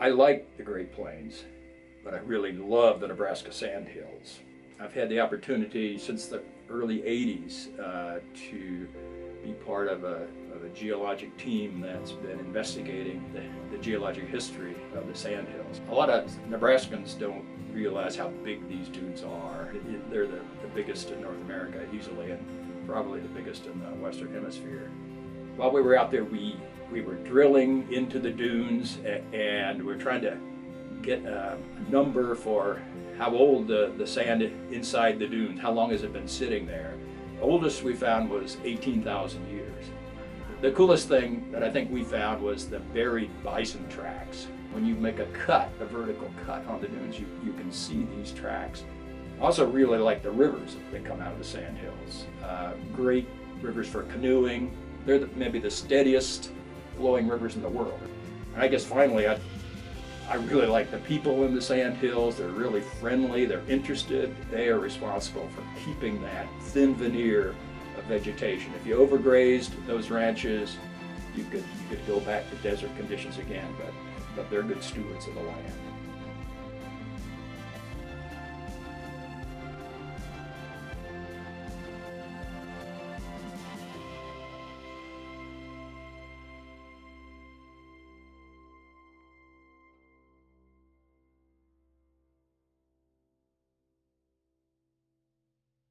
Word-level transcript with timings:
I 0.00 0.10
like 0.10 0.56
the 0.56 0.62
Great 0.62 0.92
Plains, 0.92 1.42
but 2.04 2.14
I 2.14 2.18
really 2.18 2.52
love 2.52 3.00
the 3.00 3.08
Nebraska 3.08 3.50
Sandhills. 3.50 4.38
I've 4.78 4.94
had 4.94 5.08
the 5.08 5.18
opportunity 5.18 5.98
since 5.98 6.26
the 6.26 6.40
early 6.70 6.98
80s 6.98 7.80
uh, 7.80 8.20
to 8.50 8.88
be 9.42 9.52
part 9.66 9.88
of 9.88 10.04
a, 10.04 10.28
of 10.54 10.62
a, 10.64 10.68
geologic 10.72 11.36
team 11.36 11.80
that's 11.80 12.12
been 12.12 12.38
investigating 12.38 13.24
the, 13.32 13.76
the, 13.76 13.82
geologic 13.82 14.28
history 14.28 14.76
of 14.94 15.08
the 15.08 15.14
sandhills. 15.14 15.80
A 15.90 15.94
lot 15.94 16.10
of 16.10 16.30
Nebraskans 16.48 17.18
don't 17.18 17.44
realize 17.72 18.14
how 18.14 18.28
big 18.44 18.68
these 18.68 18.88
dunes 18.88 19.24
are. 19.24 19.74
They're 20.10 20.28
the, 20.28 20.42
the 20.62 20.68
biggest 20.74 21.10
in 21.10 21.22
North 21.22 21.40
America 21.40 21.84
easily 21.92 22.30
and 22.30 22.86
probably 22.86 23.18
the 23.20 23.28
biggest 23.28 23.66
in 23.66 23.80
the 23.80 23.90
Western 23.96 24.32
Hemisphere. 24.32 24.90
While 25.58 25.72
we 25.72 25.82
were 25.82 25.98
out 25.98 26.12
there, 26.12 26.22
we, 26.22 26.56
we 26.92 27.00
were 27.00 27.16
drilling 27.16 27.92
into 27.92 28.20
the 28.20 28.30
dunes 28.30 28.98
and 29.32 29.82
we 29.82 29.92
are 29.92 29.98
trying 29.98 30.20
to 30.20 30.38
get 31.02 31.24
a 31.24 31.58
number 31.90 32.36
for 32.36 32.80
how 33.18 33.34
old 33.34 33.66
the, 33.66 33.92
the 33.98 34.06
sand 34.06 34.42
inside 34.70 35.18
the 35.18 35.26
dunes, 35.26 35.58
how 35.58 35.72
long 35.72 35.90
has 35.90 36.04
it 36.04 36.12
been 36.12 36.28
sitting 36.28 36.64
there. 36.64 36.94
The 37.34 37.42
oldest 37.42 37.82
we 37.82 37.92
found 37.92 38.30
was 38.30 38.56
18,000 38.62 39.50
years. 39.50 39.86
The 40.60 40.70
coolest 40.70 41.08
thing 41.08 41.50
that 41.50 41.64
I 41.64 41.70
think 41.70 41.90
we 41.90 42.04
found 42.04 42.40
was 42.40 42.68
the 42.68 42.78
buried 42.78 43.30
bison 43.42 43.88
tracks. 43.88 44.46
When 44.70 44.86
you 44.86 44.94
make 44.94 45.18
a 45.18 45.26
cut, 45.26 45.72
a 45.80 45.86
vertical 45.86 46.30
cut 46.46 46.64
on 46.68 46.80
the 46.80 46.86
dunes, 46.86 47.18
you, 47.18 47.26
you 47.44 47.52
can 47.54 47.72
see 47.72 48.06
these 48.16 48.30
tracks. 48.30 48.84
Also 49.40 49.68
really 49.68 49.98
like 49.98 50.22
the 50.22 50.30
rivers 50.30 50.76
that 50.92 51.04
come 51.04 51.20
out 51.20 51.32
of 51.32 51.38
the 51.38 51.44
sandhills. 51.44 52.26
Uh, 52.44 52.74
great 52.94 53.26
rivers 53.60 53.88
for 53.88 54.04
canoeing. 54.04 54.72
They're 55.08 55.18
the, 55.18 55.30
maybe 55.36 55.58
the 55.58 55.70
steadiest 55.70 56.50
flowing 56.98 57.28
rivers 57.28 57.56
in 57.56 57.62
the 57.62 57.68
world. 57.70 57.98
And 58.52 58.62
I 58.62 58.68
guess 58.68 58.84
finally, 58.84 59.26
I, 59.26 59.38
I 60.28 60.34
really 60.34 60.66
like 60.66 60.90
the 60.90 60.98
people 60.98 61.44
in 61.44 61.54
the 61.54 61.62
Sandhills. 61.62 62.36
They're 62.36 62.48
really 62.48 62.82
friendly, 62.82 63.46
they're 63.46 63.64
interested. 63.70 64.36
They 64.50 64.68
are 64.68 64.78
responsible 64.78 65.48
for 65.48 65.62
keeping 65.82 66.20
that 66.20 66.46
thin 66.60 66.94
veneer 66.94 67.54
of 67.96 68.04
vegetation. 68.04 68.74
If 68.74 68.86
you 68.86 68.96
overgrazed 68.96 69.70
those 69.86 70.10
ranches, 70.10 70.76
you 71.34 71.44
could, 71.44 71.64
you 71.64 71.96
could 71.96 72.06
go 72.06 72.20
back 72.20 72.50
to 72.50 72.56
desert 72.56 72.94
conditions 72.98 73.38
again, 73.38 73.74
but, 73.78 73.94
but 74.36 74.50
they're 74.50 74.62
good 74.62 74.82
stewards 74.82 75.26
of 75.26 75.36
the 75.36 75.40
land. 75.40 75.72